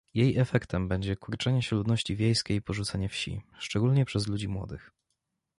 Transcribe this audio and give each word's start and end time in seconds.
Jej 0.13 0.37
efektem 0.37 0.87
będzie 0.87 1.15
kurczenie 1.15 1.61
się 1.61 1.75
ludności 1.75 2.15
wiejskiej 2.15 2.57
i 2.57 2.61
porzucenie 2.61 3.09
wsi, 3.09 3.41
szczególnie 3.59 4.05
przez 4.05 4.27
ludzi 4.27 4.47
młodych 4.47 4.91